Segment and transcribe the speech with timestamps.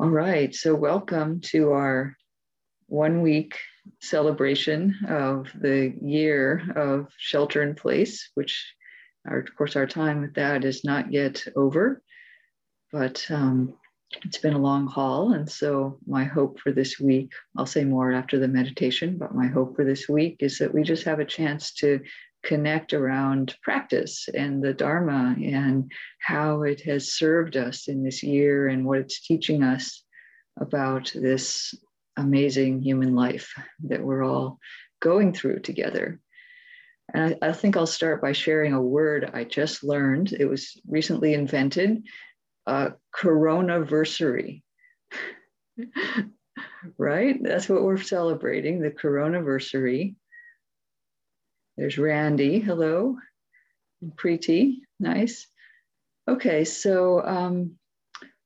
[0.00, 2.16] All right, so welcome to our
[2.86, 3.58] one week
[4.00, 8.72] celebration of the year of shelter in place, which,
[9.26, 12.00] our, of course, our time with that is not yet over,
[12.92, 13.74] but um,
[14.24, 15.32] it's been a long haul.
[15.32, 19.48] And so, my hope for this week, I'll say more after the meditation, but my
[19.48, 21.98] hope for this week is that we just have a chance to
[22.44, 25.90] connect around practice and the Dharma and
[26.20, 30.04] how it has served us in this year and what it's teaching us
[30.60, 31.74] about this
[32.16, 33.52] amazing human life
[33.84, 34.58] that we're all
[35.00, 36.20] going through together.
[37.14, 40.32] And I, I, think I'll start by sharing a word I just learned.
[40.32, 42.02] It was recently invented
[42.66, 44.62] uh, coronaversary.
[46.98, 47.42] right?
[47.42, 50.16] That's what we're celebrating the coronaversary.
[51.78, 52.58] There's Randy.
[52.58, 53.16] Hello.
[54.02, 54.78] And Preeti.
[54.98, 55.46] Nice.
[56.26, 57.78] Okay, so um,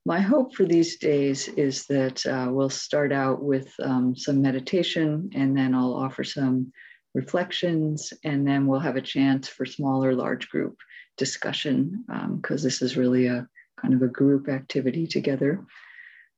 [0.05, 5.31] my hope for these days is that uh, we'll start out with um, some meditation
[5.33, 6.71] and then I'll offer some
[7.15, 10.77] reflections and then we'll have a chance for smaller, large group
[11.17, 13.47] discussion because um, this is really a
[13.81, 15.65] kind of a group activity together.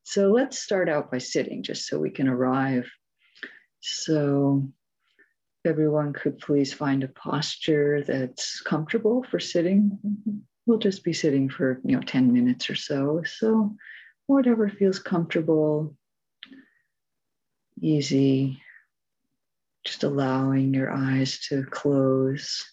[0.03, 2.89] So let's start out by sitting just so we can arrive.
[3.81, 4.69] So
[5.65, 9.99] everyone could please find a posture that's comfortable for sitting.
[10.65, 13.23] We'll just be sitting for, you know, 10 minutes or so.
[13.25, 13.75] So
[14.27, 15.95] whatever feels comfortable,
[17.81, 18.61] easy,
[19.85, 22.63] just allowing your eyes to close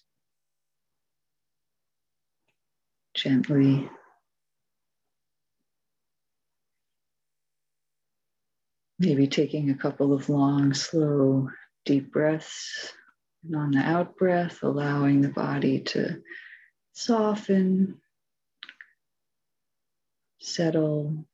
[3.13, 3.89] gently.
[8.99, 11.49] Maybe taking a couple of long, slow
[11.85, 12.93] deep breaths.
[13.45, 16.21] And on the out breath, allowing the body to
[16.93, 17.99] soften,
[20.39, 21.25] settle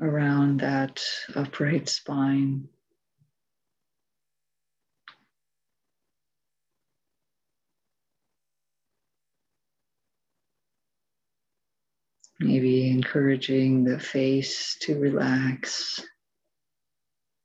[0.00, 1.02] around that
[1.34, 2.68] upright spine.
[12.38, 16.02] Maybe encouraging the face to relax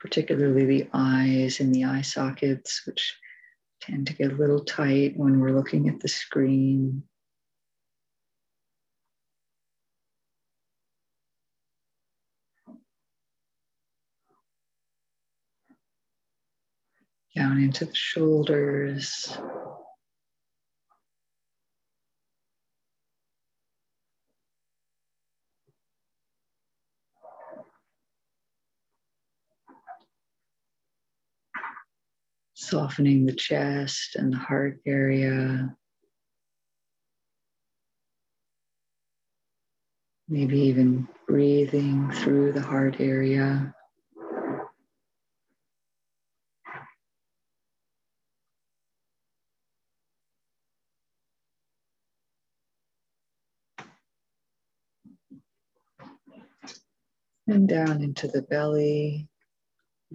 [0.06, 3.18] particularly the eyes and the eye sockets, which
[3.82, 7.02] tend to get a little tight when we're looking at the screen.
[17.36, 19.36] Down into the shoulders.
[32.66, 35.76] Softening the chest and the heart area.
[40.28, 43.74] Maybe even breathing through the heart area.
[57.48, 59.30] And down into the belly,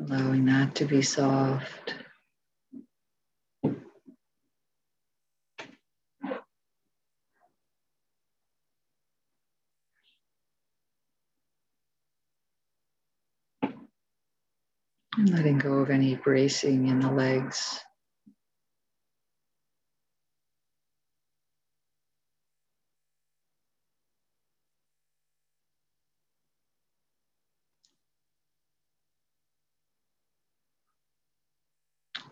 [0.01, 1.95] allowing that to be soft.
[15.27, 17.81] Letting go of any bracing in the legs.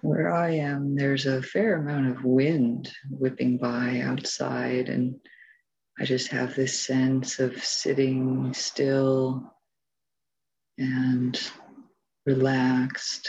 [0.00, 5.16] Where I am, there's a fair amount of wind whipping by outside, and
[5.98, 9.52] I just have this sense of sitting still
[10.78, 11.38] and
[12.28, 13.26] relaxed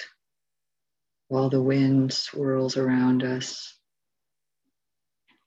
[1.29, 3.79] while the wind swirls around us.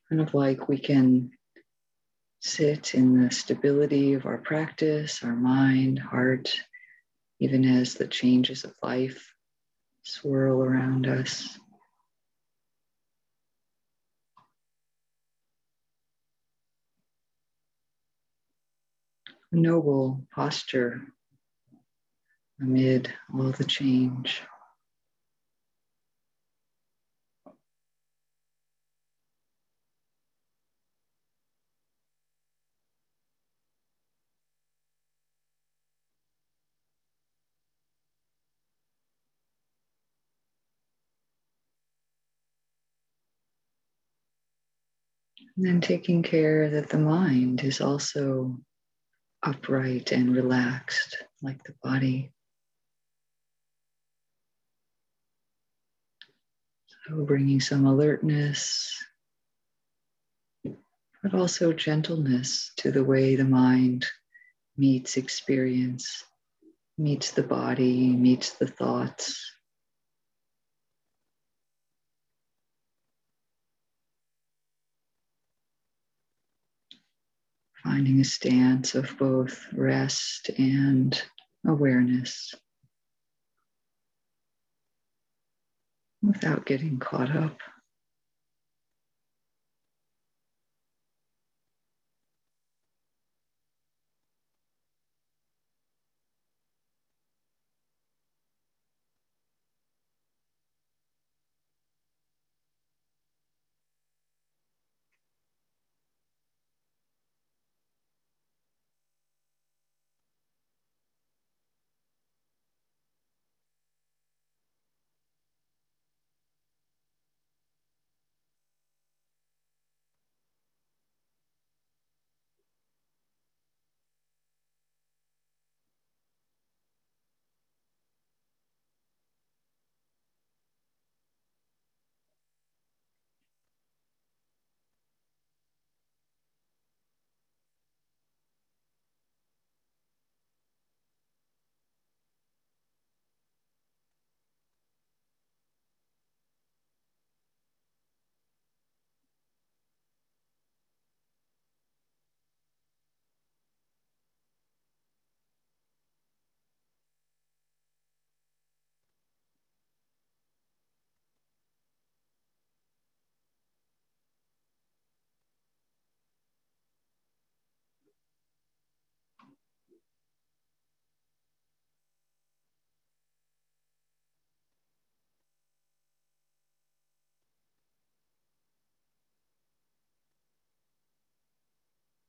[0.09, 1.33] Kind of like we can
[2.41, 6.57] sit in the stability of our practice, our mind, heart,
[7.41, 9.34] even as the changes of life
[10.03, 11.59] swirl around us.
[19.55, 21.03] noble posture
[22.62, 24.41] amid all the change.
[45.56, 48.59] And then taking care that the mind is also
[49.42, 52.32] upright and relaxed like the body.
[57.09, 58.97] Bringing some alertness,
[60.65, 64.07] but also gentleness to the way the mind
[64.77, 66.25] meets experience,
[66.97, 69.53] meets the body, meets the thoughts.
[77.83, 81.21] Finding a stance of both rest and
[81.66, 82.55] awareness
[86.22, 87.59] without getting caught up.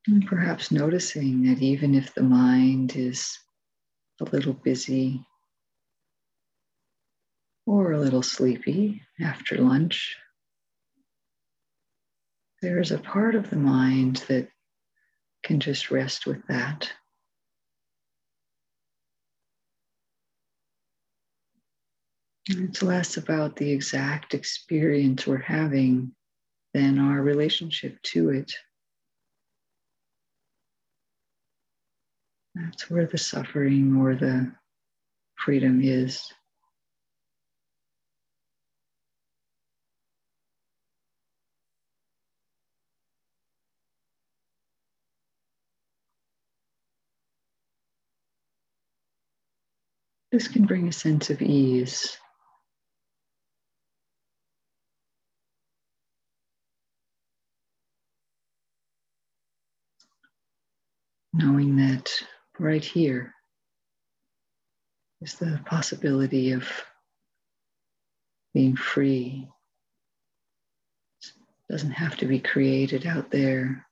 [0.07, 3.39] And perhaps noticing that even if the mind is
[4.19, 5.25] a little busy
[7.65, 10.17] or a little sleepy after lunch,
[12.61, 14.49] there is a part of the mind that
[15.43, 16.91] can just rest with that.
[22.49, 26.13] It's less about the exact experience we're having
[26.73, 28.51] than our relationship to it.
[32.55, 34.51] That's where the suffering or the
[35.37, 36.31] freedom is.
[50.31, 52.17] This can bring a sense of ease.
[61.33, 62.11] Knowing that
[62.59, 63.33] right here
[65.21, 66.67] is the possibility of
[68.53, 69.47] being free.
[71.23, 73.85] It doesn't have to be created out there.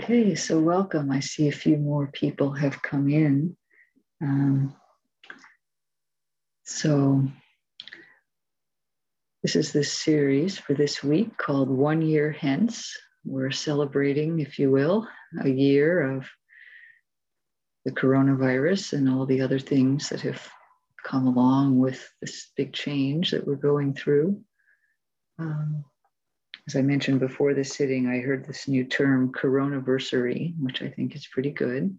[0.00, 1.10] Okay, so welcome.
[1.10, 3.56] I see a few more people have come in.
[4.22, 4.76] Um,
[6.64, 7.26] so,
[9.42, 12.96] this is this series for this week called One Year Hence.
[13.24, 15.08] We're celebrating, if you will,
[15.42, 16.28] a year of
[17.84, 20.48] the coronavirus and all the other things that have
[21.02, 24.40] come along with this big change that we're going through.
[25.40, 25.84] Um,
[26.68, 31.16] as I mentioned before this sitting, I heard this new term, coronaversary, which I think
[31.16, 31.96] is pretty good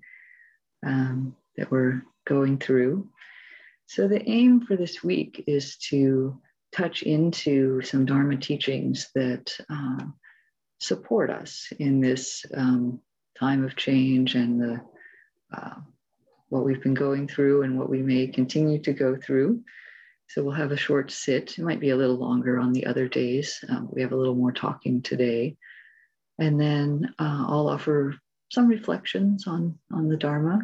[0.86, 3.10] um, that we're going through.
[3.88, 6.40] So, the aim for this week is to
[6.72, 10.06] touch into some Dharma teachings that uh,
[10.80, 13.02] support us in this um,
[13.40, 14.82] time of change and the
[15.52, 15.80] uh,
[16.50, 19.64] what we've been going through and what we may continue to go through.
[20.30, 21.58] So we'll have a short sit.
[21.58, 23.64] It might be a little longer on the other days.
[23.68, 25.58] Um, we have a little more talking today.
[26.38, 28.16] And then uh, I'll offer
[28.52, 30.62] some reflections on, on the Dharma.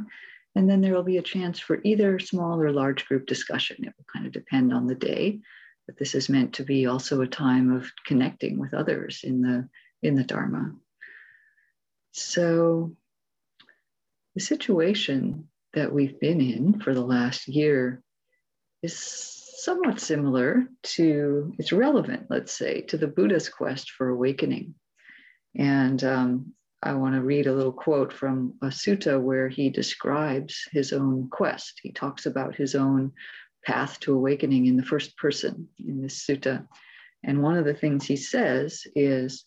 [0.55, 3.77] And then there will be a chance for either small or large group discussion.
[3.79, 5.39] It will kind of depend on the day.
[5.87, 9.67] But this is meant to be also a time of connecting with others in the
[10.01, 10.73] in the Dharma.
[12.11, 12.95] So
[14.35, 18.01] the situation that we've been in for the last year
[18.81, 19.34] is
[19.65, 24.75] somewhat similar to, it's relevant, let's say, to the Buddha's quest for awakening.
[25.57, 26.53] And um,
[26.83, 31.29] I want to read a little quote from a sutta where he describes his own
[31.31, 31.79] quest.
[31.81, 33.11] He talks about his own
[33.65, 36.67] path to awakening in the first person in this sutta.
[37.23, 39.45] And one of the things he says is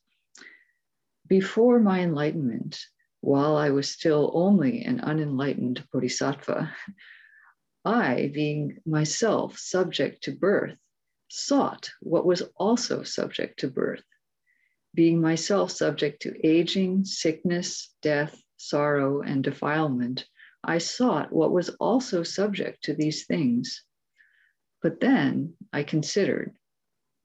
[1.29, 2.81] before my enlightenment,
[3.21, 6.75] while I was still only an unenlightened bodhisattva,
[7.89, 10.77] I, being myself subject to birth,
[11.29, 14.05] sought what was also subject to birth.
[14.95, 20.27] Being myself subject to aging, sickness, death, sorrow, and defilement,
[20.63, 23.83] I sought what was also subject to these things.
[24.83, 26.55] But then I considered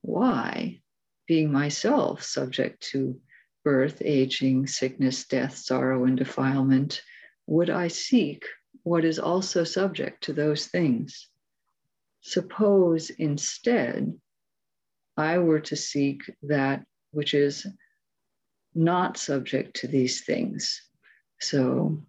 [0.02, 0.82] why,
[1.28, 3.20] being myself subject to
[3.66, 7.02] birth, aging, sickness, death, sorrow, and defilement,
[7.48, 8.46] would I seek
[8.84, 11.30] what is also subject to those things?
[12.22, 14.14] Suppose instead
[15.18, 17.68] I were to seek that which is
[18.74, 20.82] not subject to these things.
[21.40, 22.04] So,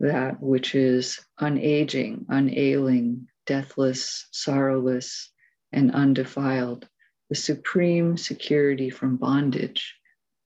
[0.00, 5.30] that which is unaging, unailing, deathless, sorrowless,
[5.72, 6.88] and undefiled,
[7.28, 9.96] the supreme security from bondage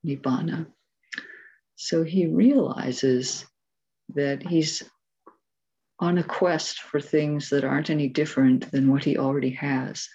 [0.07, 0.66] nibbana.
[1.76, 3.45] So he realizes
[4.14, 4.83] that he's
[6.02, 10.09] on a quest for things that aren't any different than what he already has.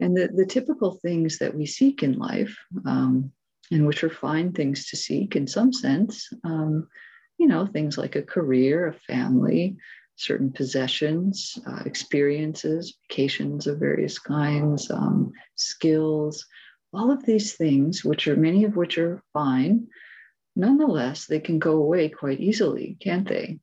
[0.00, 3.30] And the, the typical things that we seek in life, um,
[3.70, 6.88] and which are fine things to seek in some sense, um,
[7.36, 9.76] you know, things like a career, a family,
[10.14, 16.46] certain possessions, uh, experiences, vacations of various kinds, um, skills,
[16.94, 19.88] all of these things, which are many of which are fine,
[20.54, 23.58] nonetheless, they can go away quite easily, can't they?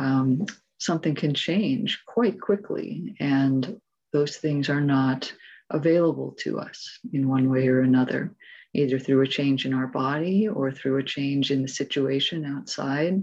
[0.00, 0.46] Um,
[0.78, 3.78] something can change quite quickly, and
[4.14, 5.30] those things are not
[5.68, 8.34] available to us in one way or another,
[8.72, 13.22] either through a change in our body or through a change in the situation outside.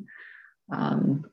[0.72, 1.26] Um,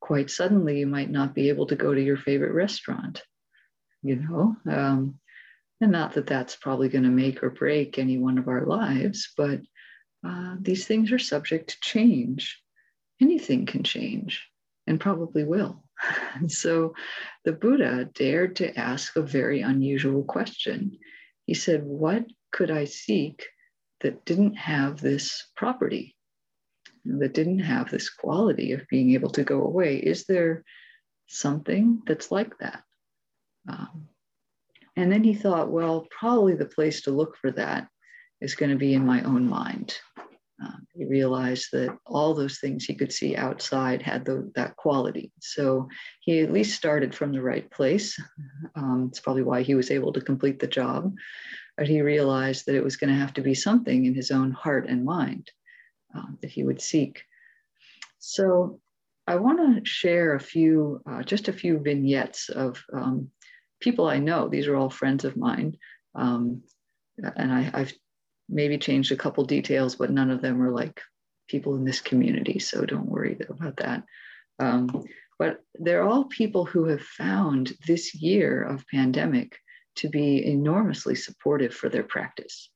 [0.00, 3.22] quite suddenly, you might not be able to go to your favorite restaurant.
[4.04, 5.18] You know, um,
[5.80, 9.32] and not that that's probably going to make or break any one of our lives,
[9.36, 9.60] but
[10.24, 12.61] uh, these things are subject to change.
[13.20, 14.48] Anything can change
[14.86, 15.84] and probably will.
[16.34, 16.94] And so
[17.44, 20.98] the Buddha dared to ask a very unusual question.
[21.46, 23.46] He said, What could I seek
[24.00, 26.16] that didn't have this property,
[27.04, 29.96] that didn't have this quality of being able to go away?
[29.96, 30.64] Is there
[31.26, 32.82] something that's like that?
[33.68, 34.08] Um,
[34.96, 37.88] and then he thought, well, probably the place to look for that
[38.40, 39.94] is going to be in my own mind.
[40.62, 45.32] Uh, he realized that all those things he could see outside had the, that quality.
[45.40, 45.88] So
[46.20, 48.18] he at least started from the right place.
[48.76, 51.14] Um, it's probably why he was able to complete the job.
[51.76, 54.52] But he realized that it was going to have to be something in his own
[54.52, 55.50] heart and mind
[56.14, 57.22] um, that he would seek.
[58.18, 58.80] So
[59.26, 63.30] I want to share a few, uh, just a few vignettes of um,
[63.80, 64.48] people I know.
[64.48, 65.76] These are all friends of mine.
[66.14, 66.62] Um,
[67.36, 67.92] and I, have
[68.48, 71.00] maybe changed a couple details, but none of them are like
[71.48, 72.58] people in this community.
[72.58, 74.04] So don't worry about that.
[74.58, 75.04] Um,
[75.38, 79.58] but they're all people who have found this year of pandemic
[79.96, 82.70] to be enormously supportive for their practice.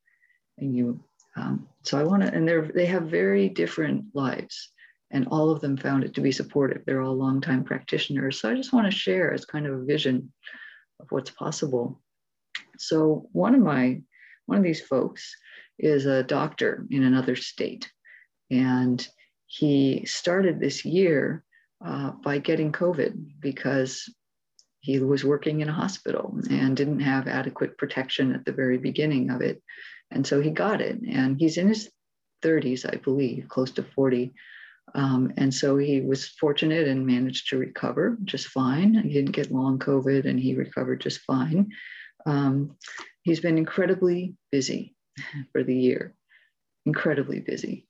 [0.59, 1.01] And you,
[1.37, 4.71] um, so I want to, and they're they have very different lives,
[5.11, 6.83] and all of them found it to be supportive.
[6.85, 8.41] They're all longtime practitioners.
[8.41, 10.33] So I just want to share as kind of a vision
[11.01, 12.01] of what's possible.
[12.79, 14.01] So one of my
[14.47, 15.37] one of these folks
[15.79, 17.91] is a doctor in another state,
[18.51, 19.07] and
[19.47, 21.45] he started this year
[21.85, 24.09] uh, by getting COVID because
[24.81, 29.31] he was working in a hospital and didn't have adequate protection at the very beginning
[29.31, 29.63] of it.
[30.11, 31.01] And so he got it.
[31.01, 31.91] And he's in his
[32.43, 34.33] 30s, I believe, close to 40.
[34.95, 38.95] Um, and so he was fortunate and managed to recover just fine.
[38.95, 41.71] He didn't get long COVID and he recovered just fine.
[42.25, 42.77] Um,
[43.23, 44.96] he's been incredibly busy
[45.53, 46.15] for the year,
[46.85, 47.87] incredibly busy.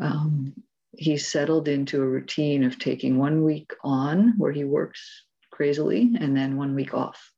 [0.00, 0.54] Um,
[0.92, 6.36] he's settled into a routine of taking one week on where he works crazily and
[6.36, 7.32] then one week off.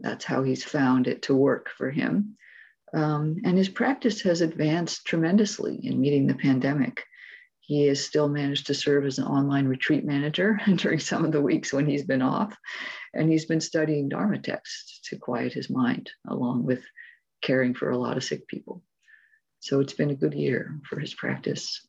[0.00, 2.36] That's how he's found it to work for him.
[2.92, 7.02] Um, and his practice has advanced tremendously in meeting the pandemic.
[7.60, 11.40] He has still managed to serve as an online retreat manager during some of the
[11.40, 12.56] weeks when he's been off.
[13.14, 16.84] And he's been studying Dharma texts to quiet his mind, along with
[17.42, 18.82] caring for a lot of sick people.
[19.60, 21.86] So it's been a good year for his practice.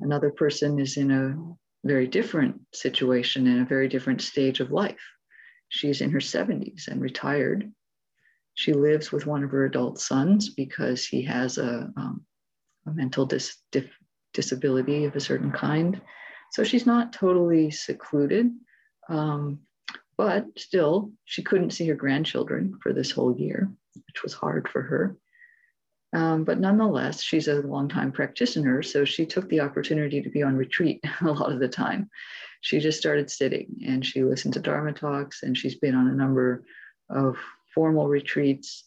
[0.00, 1.36] Another person is in a
[1.84, 5.00] very different situation in a very different stage of life.
[5.68, 7.70] She's in her 70s and retired.
[8.54, 12.24] She lives with one of her adult sons because he has a, um,
[12.86, 13.96] a mental dis- dif-
[14.34, 16.00] disability of a certain kind.
[16.52, 18.50] So she's not totally secluded,
[19.08, 19.60] um,
[20.20, 24.82] but still, she couldn't see her grandchildren for this whole year, which was hard for
[24.82, 25.16] her.
[26.12, 30.58] Um, but nonetheless, she's a longtime practitioner, so she took the opportunity to be on
[30.58, 32.10] retreat a lot of the time.
[32.60, 36.14] She just started sitting and she listened to Dharma talks, and she's been on a
[36.14, 36.64] number
[37.08, 37.38] of
[37.74, 38.84] formal retreats.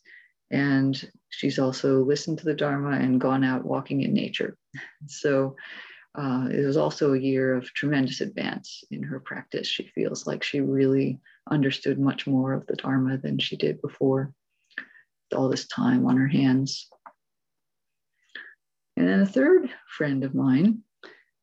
[0.51, 0.93] And
[1.29, 4.55] she's also listened to the Dharma and gone out walking in nature.
[5.07, 5.55] So
[6.15, 9.67] uh, it was also a year of tremendous advance in her practice.
[9.67, 14.33] She feels like she really understood much more of the Dharma than she did before.
[15.35, 16.87] All this time on her hands.
[18.95, 20.83] And then a third friend of mine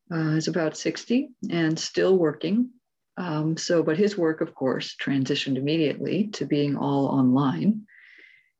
[0.09, 2.69] uh, is about 60 and still working.
[3.17, 7.85] Um, so, but his work, of course, transitioned immediately to being all online.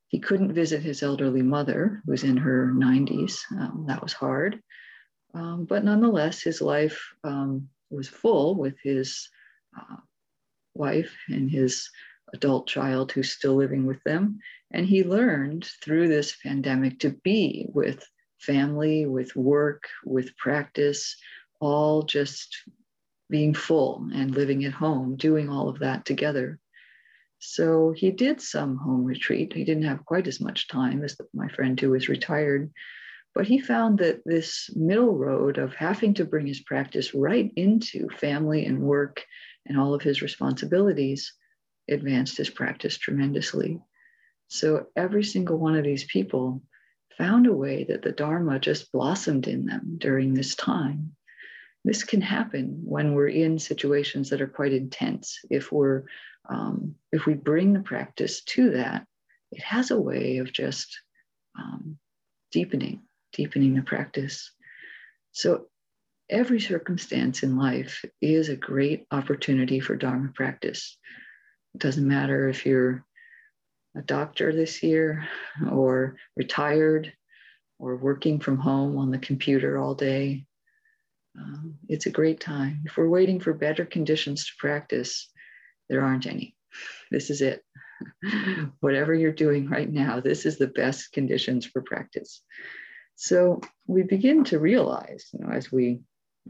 [0.09, 3.39] He couldn't visit his elderly mother, who's in her 90s.
[3.57, 4.61] Um, that was hard.
[5.33, 9.29] Um, but nonetheless, his life um, was full with his
[9.77, 9.97] uh,
[10.73, 11.89] wife and his
[12.33, 14.39] adult child who's still living with them.
[14.71, 18.05] And he learned through this pandemic to be with
[18.39, 21.15] family, with work, with practice,
[21.59, 22.55] all just
[23.29, 26.59] being full and living at home, doing all of that together.
[27.39, 29.53] So he did some home retreat.
[29.53, 32.71] He didn't have quite as much time as my friend who was retired,
[33.33, 38.09] but he found that this middle road of having to bring his practice right into
[38.09, 39.23] family and work
[39.65, 41.33] and all of his responsibilities
[41.89, 43.79] advanced his practice tremendously.
[44.47, 46.61] So every single one of these people
[47.17, 51.15] found a way that the Dharma just blossomed in them during this time.
[51.83, 55.39] This can happen when we're in situations that are quite intense.
[55.49, 56.03] If we're
[56.49, 59.05] um, if we bring the practice to that,
[59.51, 60.99] it has a way of just
[61.57, 61.97] um,
[62.51, 63.01] deepening,
[63.33, 64.51] deepening the practice.
[65.31, 65.67] So
[66.29, 70.97] every circumstance in life is a great opportunity for Dharma practice.
[71.75, 73.05] It doesn't matter if you're
[73.95, 75.27] a doctor this year
[75.69, 77.13] or retired
[77.79, 80.45] or working from home on the computer all day.
[81.37, 82.83] Um, it's a great time.
[82.85, 85.29] If we're waiting for better conditions to practice,
[85.89, 86.55] there aren't any.
[87.09, 87.63] This is it.
[88.79, 92.43] Whatever you're doing right now, this is the best conditions for practice.
[93.21, 96.01] So we begin to realize, you know, as we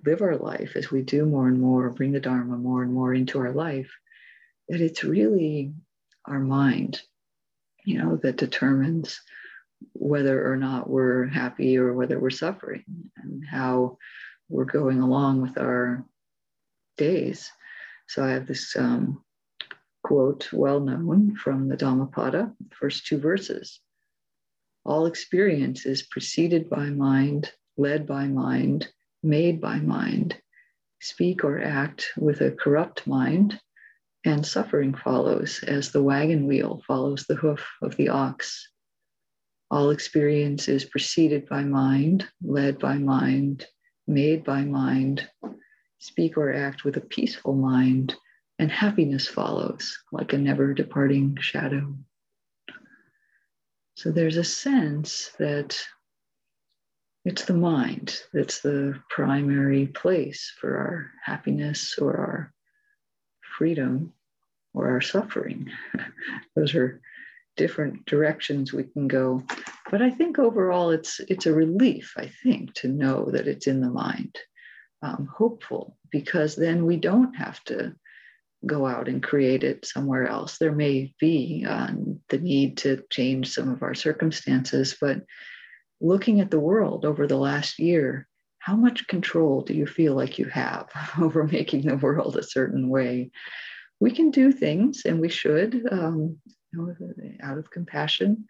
[0.06, 3.14] live our life, as we do more and more, bring the Dharma more and more
[3.14, 3.92] into our life,
[4.70, 5.74] that it's really
[6.26, 7.02] our mind
[7.86, 9.22] you know, that determines
[9.94, 12.84] whether or not we're happy or whether we're suffering
[13.18, 13.98] and how
[14.50, 16.06] we're going along with our
[16.98, 17.52] days.
[18.08, 19.24] So I have this um,
[20.04, 23.80] quote, well known from the Dhammapada, first two verses.
[24.84, 28.92] All experience is preceded by mind, led by mind,
[29.22, 30.42] made by mind.
[31.00, 33.60] Speak or act with a corrupt mind,
[34.26, 38.70] and suffering follows as the wagon wheel follows the hoof of the ox.
[39.70, 43.66] All experience is preceded by mind, led by mind,
[44.08, 45.30] made by mind.
[46.00, 48.16] Speak or act with a peaceful mind,
[48.60, 51.96] and happiness follows like a never departing shadow.
[53.96, 55.80] So there's a sense that
[57.24, 62.54] it's the mind that's the primary place for our happiness or our
[63.58, 64.14] freedom
[64.74, 65.70] or our suffering.
[66.56, 67.02] Those are
[67.58, 69.44] different directions we can go.
[69.92, 73.82] But I think overall it's it's a relief, I think, to know that it's in
[73.82, 74.36] the mind.
[75.04, 77.96] Um, hopeful because then we don't have to
[78.66, 80.58] go out and create it somewhere else.
[80.58, 85.22] There may be um, the need to change some of our circumstances, but
[86.00, 88.28] looking at the world over the last year,
[88.60, 90.90] how much control do you feel like you have
[91.22, 93.32] over making the world a certain way?
[94.00, 96.38] We can do things, and we should, um,
[96.72, 96.96] you know,
[97.44, 98.46] out of compassion,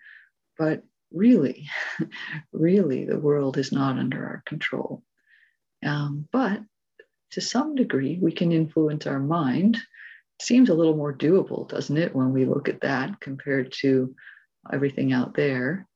[0.58, 1.68] but really,
[2.54, 5.04] really, the world is not under our control.
[5.86, 6.62] Um, but
[7.32, 9.78] to some degree, we can influence our mind.
[10.42, 14.16] Seems a little more doable, doesn't it, when we look at that compared to
[14.74, 15.88] everything out there?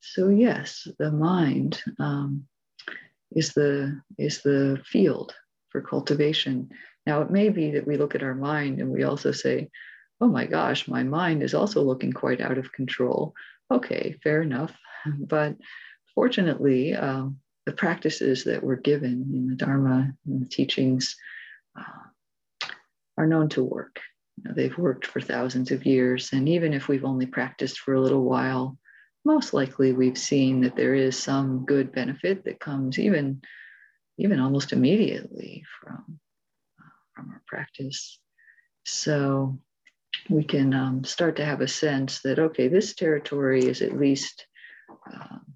[0.00, 2.46] So yes, the mind um,
[3.32, 5.34] is the is the field
[5.70, 6.68] for cultivation.
[7.06, 9.70] Now it may be that we look at our mind and we also say,
[10.20, 13.32] "Oh my gosh, my mind is also looking quite out of control."
[13.70, 14.76] Okay, fair enough,
[15.18, 15.56] but
[16.14, 21.16] fortunately, um, the practices that were given in the Dharma and the teachings
[21.74, 22.07] uh,
[23.18, 24.00] are known to work.
[24.36, 26.30] You know, they've worked for thousands of years.
[26.32, 28.78] And even if we've only practiced for a little while,
[29.24, 33.42] most likely we've seen that there is some good benefit that comes even,
[34.16, 36.20] even almost immediately from,
[36.80, 38.20] uh, from our practice.
[38.86, 39.58] So
[40.30, 44.46] we can um, start to have a sense that, okay, this territory is at least
[45.12, 45.54] um,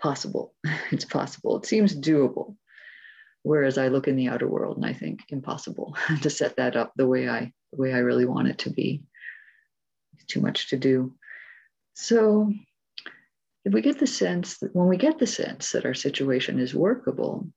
[0.00, 0.54] possible.
[0.90, 1.58] it's possible.
[1.58, 2.56] It seems doable.
[3.44, 6.92] Whereas I look in the outer world and I think impossible to set that up
[6.96, 9.02] the way I the way I really want it to be.
[10.14, 11.14] It's too much to do.
[11.94, 12.52] So
[13.64, 16.74] if we get the sense that when we get the sense that our situation is
[16.74, 17.48] workable,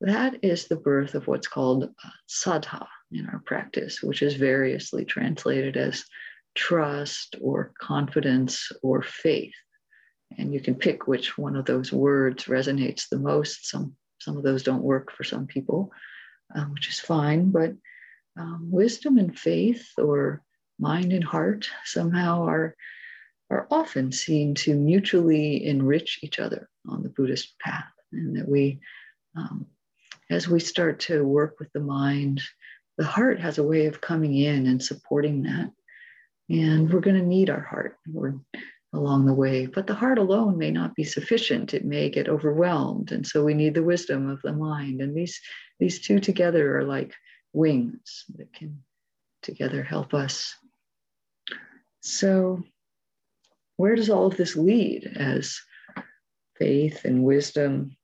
[0.00, 5.04] that is the birth of what's called uh, saddha in our practice, which is variously
[5.04, 6.04] translated as
[6.54, 9.54] trust or confidence or faith
[10.38, 13.68] and you can pick which one of those words resonates the most.
[13.68, 15.92] Some some of those don't work for some people,
[16.54, 17.50] um, which is fine.
[17.50, 17.74] But
[18.36, 20.42] um, wisdom and faith, or
[20.78, 22.74] mind and heart, somehow are
[23.50, 28.80] are often seen to mutually enrich each other on the Buddhist path, and that we,
[29.36, 29.66] um,
[30.30, 32.40] as we start to work with the mind,
[32.96, 35.70] the heart has a way of coming in and supporting that.
[36.48, 37.96] And we're going to need our heart.
[38.06, 38.34] We're
[38.94, 39.66] along the way.
[39.66, 41.74] But the heart alone may not be sufficient.
[41.74, 43.12] It may get overwhelmed.
[43.12, 45.00] And so we need the wisdom of the mind.
[45.00, 45.40] And these,
[45.80, 47.12] these two together are like
[47.52, 48.82] wings that can
[49.42, 50.54] together help us.
[52.00, 52.62] So,
[53.76, 55.60] where does all of this lead as
[56.56, 57.96] faith and wisdom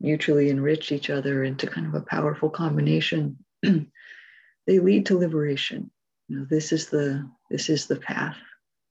[0.00, 3.38] mutually enrich each other into kind of a powerful combination?
[3.62, 5.90] they lead to liberation.
[6.28, 8.36] You know, this is the this is the path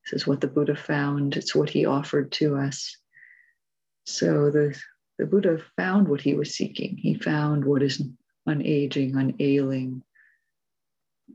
[0.04, 2.98] this is what the Buddha found, it's what he offered to us.
[4.06, 4.78] So the,
[5.18, 6.98] the Buddha found what he was seeking.
[6.98, 8.04] He found what is
[8.48, 10.04] unaging, unailing,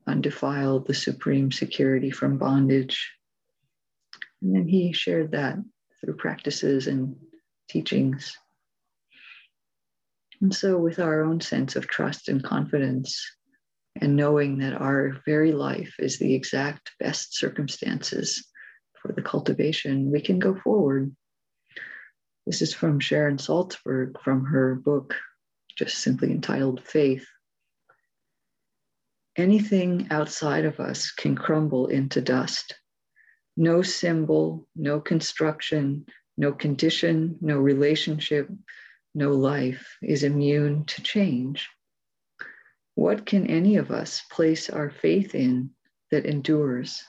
[0.07, 3.11] undefiled, the supreme security from bondage.
[4.43, 5.57] And then he shared that
[6.01, 7.17] through practices and
[7.69, 8.37] teachings.
[10.41, 13.21] And so, with our own sense of trust and confidence,
[14.01, 18.47] and knowing that our very life is the exact best circumstances
[19.01, 21.15] for the cultivation, we can go forward.
[22.47, 25.15] This is from Sharon Salzberg from her book,
[25.77, 27.27] just simply entitled Faith.
[29.37, 32.75] Anything outside of us can crumble into dust.
[33.57, 36.07] No symbol, no construction,
[36.37, 38.49] no condition, no relationship,
[39.15, 41.69] no life is immune to change.
[42.95, 45.71] What can any of us place our faith in
[46.11, 47.03] that endures?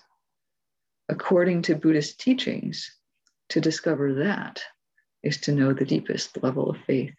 [1.09, 2.95] According to Buddhist teachings,
[3.49, 4.61] to discover that
[5.23, 7.13] is to know the deepest level of faith.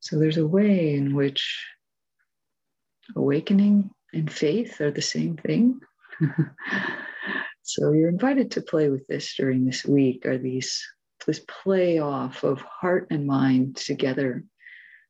[0.00, 1.66] So there's a way in which
[3.16, 5.80] awakening and faith are the same thing.
[7.62, 10.84] so you're invited to play with this during this week are these
[11.26, 14.44] this play off of heart and mind together.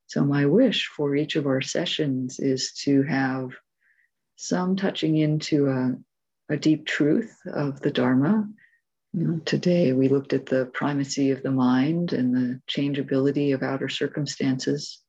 [0.07, 3.51] So my wish for each of our sessions is to have
[4.37, 5.95] some touching into a,
[6.49, 8.49] a deep truth of the Dharma.
[9.13, 13.63] You know, today we looked at the primacy of the mind and the changeability of
[13.63, 15.03] outer circumstances,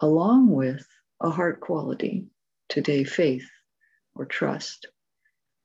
[0.00, 0.86] along with
[1.20, 2.26] a heart quality,
[2.68, 3.48] today faith
[4.14, 4.86] or trust.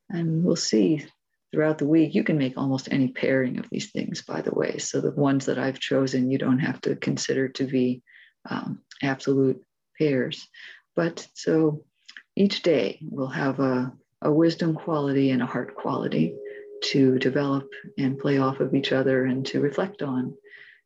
[0.10, 1.06] And we'll see
[1.52, 4.78] throughout the week, you can make almost any pairing of these things, by the way.
[4.78, 8.02] So the ones that I've chosen, you don't have to consider to be
[8.50, 9.62] um, absolute
[9.98, 10.48] pairs.
[10.96, 11.86] But so
[12.36, 16.36] each day we'll have a, a wisdom quality and a heart quality
[16.84, 20.36] to develop and play off of each other and to reflect on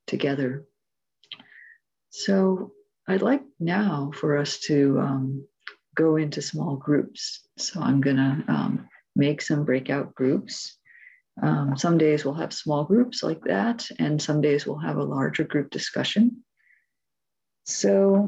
[0.07, 0.65] together.
[2.09, 2.71] So
[3.07, 5.47] I'd like now for us to um,
[5.95, 7.47] go into small groups.
[7.57, 10.77] So I'm going to um, make some breakout groups.
[11.41, 15.03] Um, some days we'll have small groups like that, and some days we'll have a
[15.03, 16.43] larger group discussion.
[17.65, 18.27] So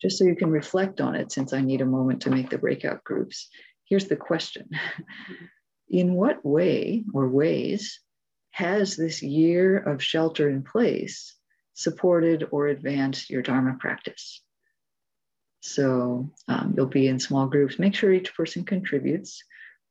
[0.00, 2.58] just so you can reflect on it, since I need a moment to make the
[2.58, 3.48] breakout groups,
[3.92, 4.70] here's the question.
[5.90, 8.00] In what way or ways
[8.52, 11.36] has this year of shelter in place
[11.74, 14.42] supported or advanced your Dharma practice?
[15.60, 17.78] So um, you'll be in small groups.
[17.78, 19.44] Make sure each person contributes.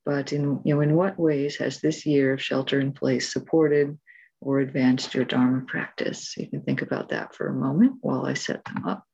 [0.04, 3.96] But in you know, in what ways has this year of shelter in place supported
[4.40, 6.36] or advanced your Dharma practice?
[6.36, 9.04] You can think about that for a moment while I set them up.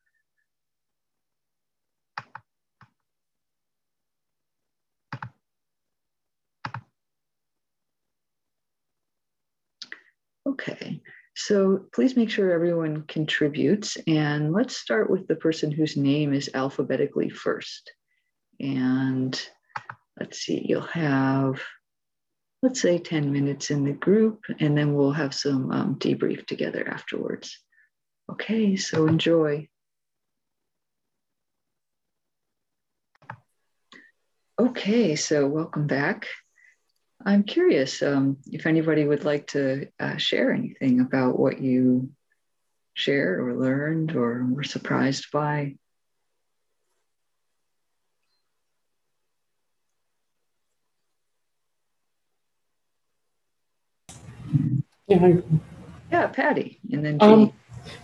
[10.49, 11.03] Okay,
[11.37, 13.99] so please make sure everyone contributes.
[14.07, 17.93] And let's start with the person whose name is alphabetically first.
[18.59, 19.39] And
[20.19, 21.61] let's see, you'll have,
[22.63, 26.89] let's say 10 minutes in the group, and then we'll have some um, debrief together
[26.89, 27.59] afterwards.
[28.33, 29.69] Okay, so enjoy.
[34.59, 36.27] Okay, so welcome back.
[37.25, 42.11] I'm curious um, if anybody would like to uh, share anything about what you
[42.95, 45.75] shared or learned or were surprised by.
[55.07, 55.41] Yeah,
[56.13, 57.53] yeah Patty, and then um,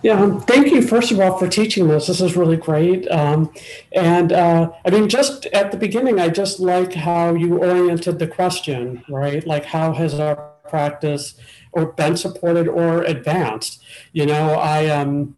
[0.02, 2.06] yeah, um, thank you, first of all, for teaching this.
[2.06, 3.10] This is really great.
[3.10, 3.52] Um,
[3.92, 8.26] and uh, I mean, just at the beginning, I just like how you oriented the
[8.26, 9.46] question, right?
[9.46, 10.36] Like, how has our
[10.68, 11.34] practice
[11.72, 13.82] or been supported or advanced?
[14.12, 15.36] You know, I um,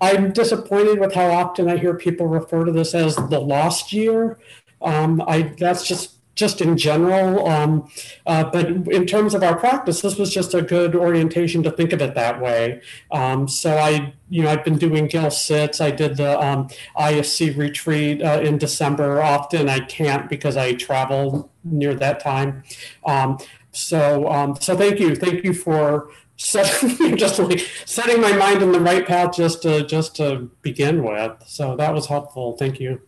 [0.00, 4.38] I'm disappointed with how often I hear people refer to this as the lost year.
[4.82, 7.46] Um, I that's just just in general.
[7.48, 7.88] Um,
[8.26, 11.92] uh, but in terms of our practice, this was just a good orientation to think
[11.92, 12.80] of it that way.
[13.10, 15.80] Um, so I, you know, I've been doing Gil sits.
[15.80, 19.22] I did the um, ISC retreat uh, in December.
[19.22, 22.64] Often I can't because I travel near that time.
[23.06, 23.38] Um,
[23.72, 28.80] so, um, so thank you, thank you for just like setting my mind in the
[28.80, 31.32] right path just to just to begin with.
[31.46, 32.56] So that was helpful.
[32.56, 33.00] Thank you.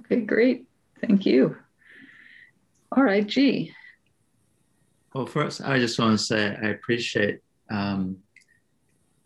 [0.00, 0.66] Okay, great.
[1.00, 1.56] Thank you.
[2.96, 3.72] All right, G.
[5.14, 8.18] Well, first, I just want to say I appreciate um,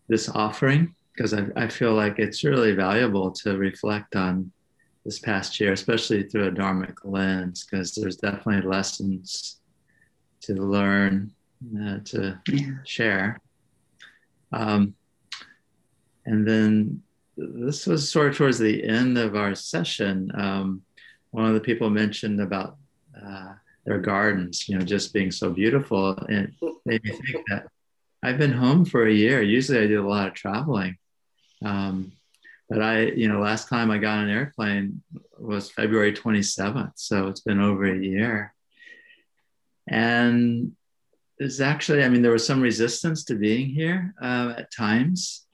[0.08, 4.50] this offering because I, I feel like it's really valuable to reflect on
[5.04, 9.60] this past year, especially through a Dharmic lens, because there's definitely lessons
[10.42, 11.30] to learn,
[11.78, 12.70] uh, to yeah.
[12.86, 13.38] share.
[14.50, 14.94] Um,
[16.24, 17.02] and then
[17.36, 20.30] this was sort of towards the end of our session.
[20.34, 20.82] Um,
[21.32, 22.78] one of the people mentioned about
[23.24, 23.54] uh,
[23.84, 26.16] their gardens, you know, just being so beautiful.
[26.28, 26.52] And
[26.84, 27.66] made me think that
[28.22, 29.42] I've been home for a year.
[29.42, 30.96] Usually I do a lot of traveling.
[31.64, 32.12] Um,
[32.68, 35.02] but I, you know, last time I got on an airplane
[35.38, 36.92] was February 27th.
[36.96, 38.54] So it's been over a year.
[39.88, 40.72] And
[41.38, 45.46] it's actually, I mean, there was some resistance to being here uh, at times.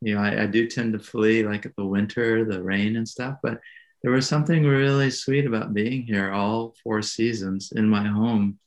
[0.00, 3.08] You know, I, I do tend to flee like at the winter, the rain and
[3.08, 3.60] stuff, but
[4.02, 8.58] there was something really sweet about being here all four seasons in my home.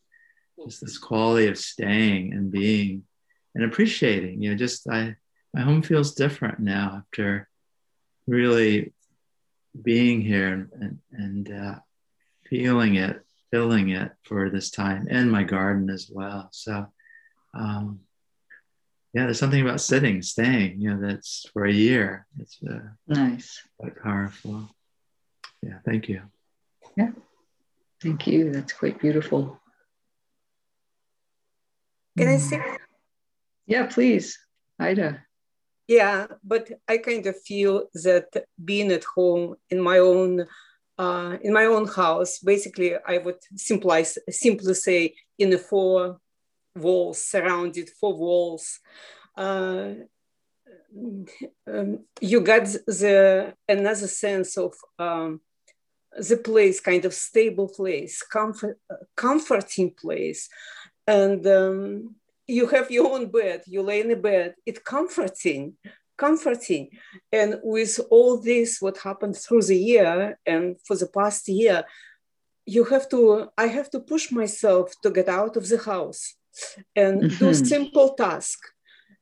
[0.63, 3.03] Just this quality of staying and being
[3.55, 4.41] and appreciating.
[4.41, 5.15] You know, just I
[5.53, 7.49] my home feels different now after
[8.27, 8.93] really
[9.81, 11.75] being here and and uh,
[12.49, 16.49] feeling it, filling it for this time, and my garden as well.
[16.51, 16.87] So,
[17.53, 18.01] um,
[19.13, 20.79] yeah, there's something about sitting, staying.
[20.79, 22.27] You know, that's for a year.
[22.39, 24.69] It's uh, nice, quite powerful.
[25.63, 26.21] Yeah, thank you.
[26.97, 27.11] Yeah,
[28.01, 28.51] thank you.
[28.51, 29.59] That's quite beautiful.
[32.17, 32.61] Can I say?
[33.65, 34.37] Yeah, please,
[34.77, 35.23] Ida.
[35.87, 38.27] Yeah, but I kind of feel that
[38.63, 40.45] being at home in my own
[40.97, 46.19] uh, in my own house, basically, I would simply simply say in the four
[46.75, 48.79] walls, surrounded four walls.
[49.35, 49.93] Uh,
[51.67, 55.41] um, you got the another sense of um,
[56.17, 58.79] the place kind of stable place comfort
[59.15, 60.49] comforting place.
[61.05, 62.15] And um,
[62.47, 64.55] you have your own bed you lay in a bed.
[64.65, 65.75] It's comforting
[66.17, 66.89] comforting.
[67.31, 71.83] And with all this what happened through the year and for the past year
[72.65, 76.35] you have to i have to push myself to get out of the house
[76.95, 77.37] and mm-hmm.
[77.39, 78.59] do simple task.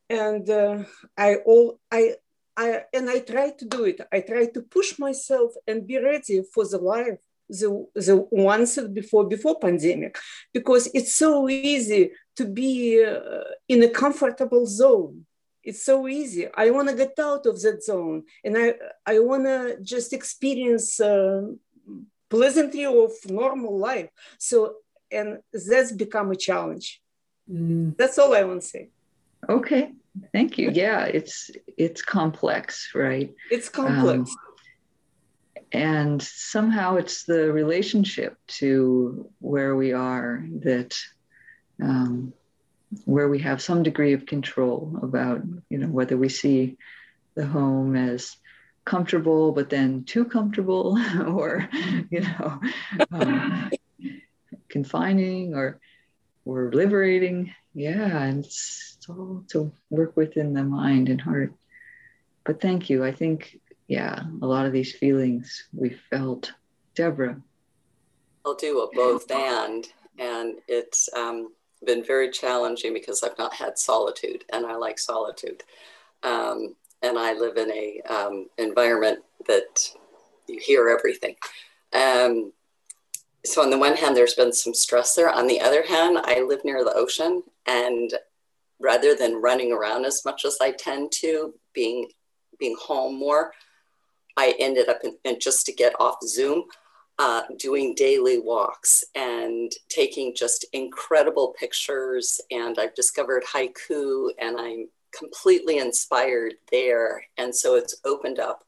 [0.10, 0.84] And uh,
[1.18, 2.16] i all i
[2.58, 4.02] I and I try to do it.
[4.12, 9.26] I try to push myself and be ready for the life, the, the ones before
[9.28, 10.18] before pandemic,
[10.54, 15.26] because it's so easy to be uh, in a comfortable zone.
[15.64, 16.48] It's so easy.
[16.54, 18.74] I want to get out of that zone, and I
[19.06, 21.44] I want to just experience uh,
[22.30, 24.10] pleasantly of normal life.
[24.38, 24.76] So
[25.12, 27.02] and that's become a challenge.
[27.52, 27.98] Mm.
[27.98, 28.90] That's all I want to say.
[29.50, 29.92] Okay,
[30.34, 30.72] thank you.
[30.72, 33.34] Yeah, it's it's complex, right?
[33.50, 34.30] It's complex.
[34.30, 34.38] Um,
[35.74, 40.98] and somehow it's the relationship to where we are that
[41.82, 42.34] um,
[43.06, 46.78] where we have some degree of control about you know whether we see
[47.36, 48.36] the home as
[48.84, 50.98] comfortable but then too comfortable
[51.28, 51.70] or
[52.10, 52.60] you know
[53.12, 53.72] um,
[54.68, 55.80] confining or
[56.44, 61.54] or liberating yeah and it's, it's all to work within the mind and heart.
[62.44, 63.04] But thank you.
[63.04, 66.54] I think yeah a lot of these feelings we felt
[66.96, 67.40] deborah.
[68.46, 69.86] I'll do a both and
[70.18, 71.52] and it's um,
[71.86, 75.64] been very challenging because i've not had solitude and i like solitude.
[76.24, 79.92] Um, and i live in a um, environment that
[80.48, 81.36] you hear everything.
[81.94, 82.54] Um,
[83.44, 85.30] so on the one hand there's been some stress there.
[85.30, 88.14] On the other hand i live near the ocean and
[88.82, 92.08] rather than running around as much as i tend to being
[92.60, 93.52] being home more
[94.38, 96.64] i ended up in, in just to get off zoom
[97.20, 104.88] uh, doing daily walks and taking just incredible pictures and i've discovered haiku and i'm
[105.18, 108.64] completely inspired there and so it's opened up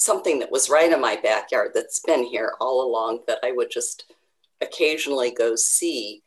[0.00, 3.70] something that was right in my backyard that's been here all along that I would
[3.70, 4.10] just
[4.62, 6.22] occasionally go see.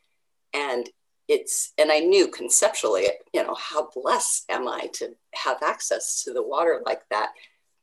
[0.54, 0.88] And
[1.28, 6.32] it's, and I knew conceptually, you know, how blessed am I to have access to
[6.32, 7.30] the water like that.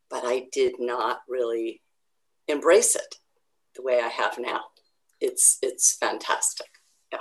[0.10, 1.82] But I did not really
[2.48, 3.16] embrace it
[3.76, 4.62] the way I have now.
[5.20, 6.68] It's, it's fantastic.
[7.12, 7.20] Yeah.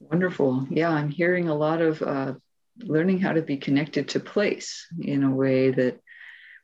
[0.00, 0.66] Wonderful.
[0.70, 0.90] Yeah.
[0.90, 2.34] I'm hearing a lot of uh,
[2.78, 6.00] learning how to be connected to place in a way that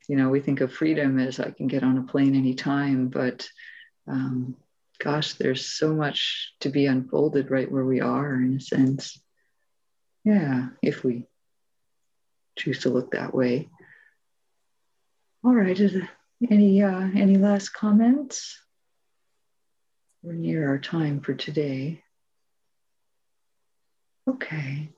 [0.09, 3.49] you know, we think of freedom as I can get on a plane anytime, but
[4.09, 4.57] um,
[5.03, 9.21] gosh, there's so much to be unfolded right where we are in a sense.
[10.25, 11.27] Yeah, if we
[12.57, 13.69] choose to look that way.
[15.45, 16.01] All right, is
[16.49, 18.61] any uh, any last comments?
[20.23, 22.05] We're near our time for today.
[24.31, 24.91] Okay.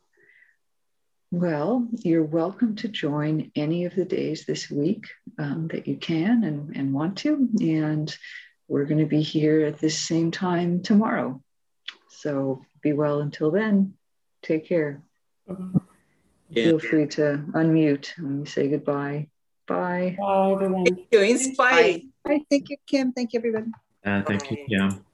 [1.30, 5.06] Well, you're welcome to join any of the days this week
[5.38, 7.48] um, that you can and, and want to.
[7.60, 8.14] And
[8.68, 11.40] we're going to be here at this same time tomorrow.
[12.08, 13.94] So be well until then.
[14.42, 15.02] Take care.
[15.48, 16.64] Yeah.
[16.64, 19.28] Feel free to unmute when we say goodbye.
[19.66, 20.16] Bye.
[20.18, 20.84] Bye, everyone.
[20.84, 21.20] Thank you.
[21.20, 22.12] Inspiring.
[22.24, 22.40] Bye.
[22.50, 23.12] Thank you, Kim.
[23.12, 23.72] Thank you, everybody.
[24.04, 24.64] Uh, thank Bye.
[24.68, 25.04] you, Kim.